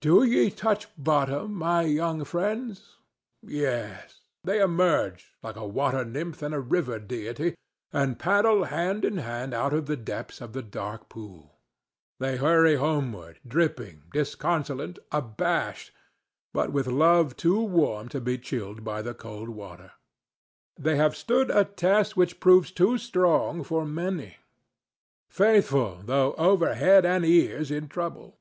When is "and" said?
6.40-6.54, 7.92-8.18, 27.04-27.24